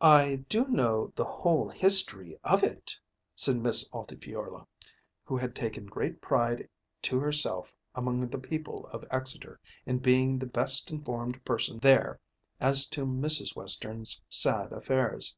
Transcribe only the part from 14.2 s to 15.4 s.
sad affairs.